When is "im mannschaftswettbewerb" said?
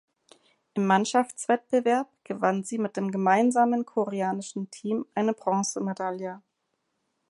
0.73-2.07